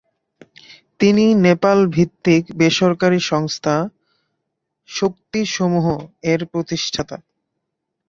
তিনি 0.99 1.25
নেপাল 1.45 1.79
ভিত্তিক 1.87 2.43
বেসরকারি 2.59 3.19
সংস্থা 3.31 3.75
"শক্তি 4.89 5.41
সমুহ"-এর 5.47 6.41
প্রতিষ্ঠাতা। 6.51 7.17